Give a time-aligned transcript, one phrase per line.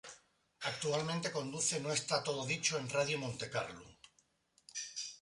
[0.61, 3.85] Actualmente conduce "No está todo dicho" en Radio Monte Carlo.